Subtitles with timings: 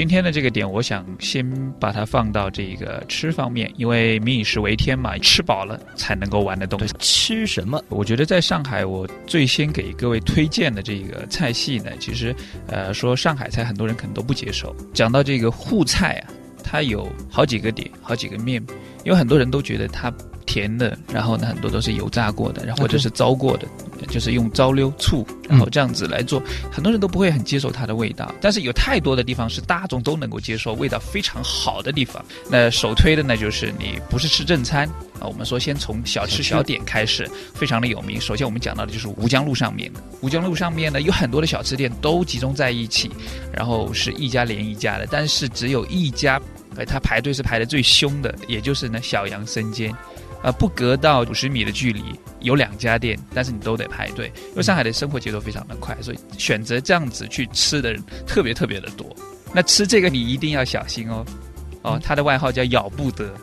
[0.00, 1.46] 今天的这个点，我想先
[1.78, 6.80] 把它放到这个吃方面，因为民以食为天嘛，吃饱了才能够玩得动。
[6.98, 7.78] 吃什么？
[7.90, 12.34] 我觉得在上海，我最先给各位推荐的这个菜系呢，其实，
[12.66, 14.74] 呃，说上海菜，很多人可能都不接受。
[14.94, 16.32] 讲到这个沪菜啊，
[16.64, 18.64] 它有好几个点，好几个面，
[19.04, 20.10] 因为很多人都觉得它。
[20.46, 23.68] 甜的，然后呢，很多都是油炸过的，然后或者是糟过的，
[24.08, 26.40] 就是用糟溜醋，然后这样子来做，
[26.70, 28.32] 很多人都不会很接受它的味道。
[28.40, 32.24] 但是有太多的地方是大众都能够接受，味道非常好的地方。
[32.48, 38.20] 那首推的呢，就是你不是吃正餐啊，我们说先从小吃小点开始，非常的有名。
[38.20, 43.10] 首先我们讲到的就是吴江路上面的，吴江路上面呢有很多的小吃店都集中在一起，
[43.52, 46.40] 然后是一家连一家的，但是只有一家，
[46.76, 49.92] 呃，它排队是排的最凶的，也就是呢小杨生煎。
[50.42, 52.02] 啊，不隔到五十米的距离
[52.40, 59.06] 有两家店，但是你都得排队，因为上海的生活节奏非常的快，所以选择这样子去吃的人特别特别的多。
[59.52, 61.24] 那吃这个你一定要小心哦，
[61.82, 63.34] 哦，它的外号叫咬不得，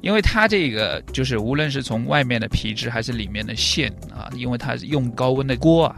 [0.00, 5.96] 因为它这个就是无论是从外面的皮质还是里面的馅啊，因为它是用高温的锅啊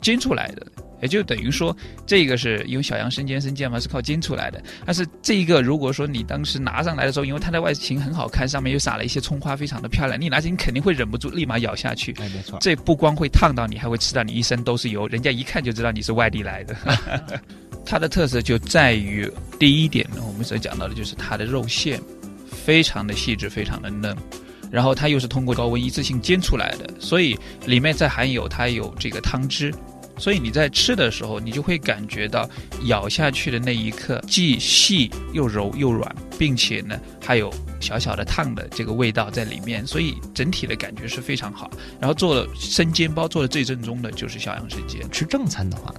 [0.00, 0.66] 煎出来的。
[1.00, 4.62] 也就等于说，这个是因为小杨生煎生煎嘛，是靠煎出来的。
[4.84, 12.12] 但是这一个，如果说你当时拿上来的时候，因为它的外形很好看，上面又撒了一些葱花，非常的漂亮，你拿起你肯定会忍不住立马咬下去。
[12.18, 12.58] 哎，没错。
[12.60, 16.76] 这不光会烫到你，还会吃到你一身都是油，人家一看就知道你是外地来的。
[17.86, 22.00] 它的特色就在于第一点呢，我们所讲到的就是它的肉馅
[22.50, 24.14] 非常的细致，非常的嫩，
[24.70, 29.72] 然后它又是通过高温一次性煎出来的，所以里面再含有它有这个汤汁。
[30.18, 32.48] 所以你在吃的时候，你就会感觉到
[32.86, 41.70] 咬下去的那一刻，既细又柔又软，并且呢还有小小的烫的这个味道在里面，所以整体的感觉是非常好。
[42.00, 45.08] 然后做了生煎包，做的最正宗的就是小杨生煎。
[45.10, 45.94] 吃正餐的话。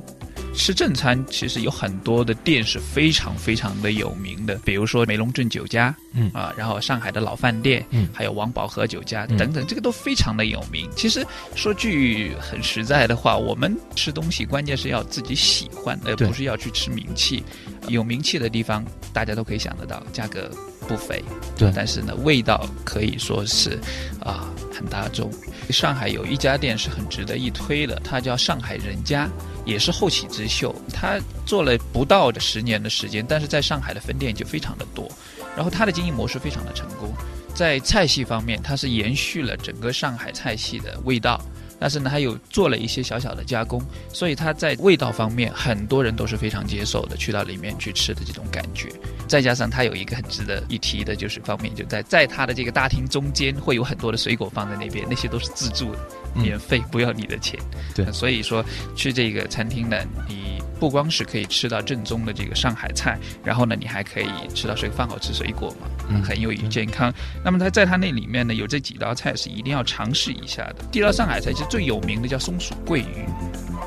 [0.59, 10.89] 吃正餐其实有很多的店是非常非常的有名的，比如说梅龙镇酒家，嗯啊，然后上海的老饭店，嗯，还有王宝和酒家等等，这个都非常的有名。
[10.97, 17.41] 其实说句很实在的话，我们吃东西关键是要自己喜欢，而不是要去吃名气。
[17.87, 20.51] 有名气的地方，大家都可以想得到，价格
[20.89, 21.23] 不菲，
[21.55, 23.79] 对，但是呢，味道可以说是
[24.19, 25.31] 啊很大众。
[25.69, 29.29] 上海有一家店是很值得一推的，它叫上海人家。
[29.65, 35.07] 也是后起之秀，它做了不到的十年的时间，但是在上海的分店就非常的多，
[35.55, 37.13] 然后它的经营模式非常的成功，
[37.53, 41.39] 在菜系方面，它是延续了整个上海菜系的味道。
[41.79, 43.81] 但是呢，它有做了一些小小的加工，
[44.11, 48.89] 所以它在味道方面，很多人都是非常接受的，去到里面去吃的这种感觉。
[49.27, 55.99] 再加上它有一个很值得一提的，就是方面就在在它的这个大厅中间会有很多的水果放在那边，那些都是自助的，
[56.35, 57.59] 免费，不要你的钱。
[57.95, 58.65] 对，所以说
[58.95, 59.97] 去这个餐厅呢，
[60.27, 60.48] 你
[60.79, 67.13] 不光是可以吃到正宗的这个上海菜，然后呢，你还可以吃到水饭后吃水果嘛，很有益健康。
[67.43, 70.75] 那么它在它那里面呢，有这几道菜是一定要尝试一下的。
[70.91, 71.69] 第一道上海菜其实。
[71.69, 73.25] 最有名的叫松鼠桂鱼，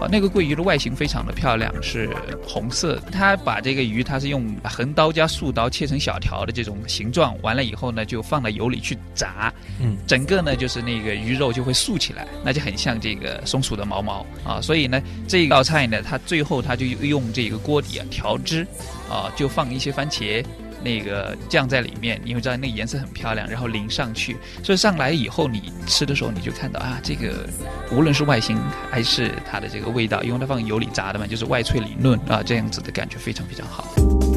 [0.03, 2.11] 啊，那个桂鱼的外形非常的漂亮，是
[2.45, 3.01] 红色。
[3.13, 14.61] 它把这个鱼，它是用横刀加竖刀切成小条的这种形状，完了以后呢，就放到油里去炸，嗯，整个呢就是那个鱼肉就会竖起来，那就很像这个松鼠的毛毛啊。
[14.61, 18.67] 所以呢，这道菜呢，它最后它就用这个锅底啊调汁，
[19.09, 20.45] 啊，就放一些番茄。
[20.83, 27.47] 那个酱在里面，你会知道那个颜色很漂亮，然后淋上去，所以上来以后你吃的时候你就看到啊，这个
[27.91, 28.59] 无论是外形
[28.91, 34.32] 还是它的这个味道，因为它放油里炸的嘛，就是外脆里嫩啊，这样子的感觉非常非常好。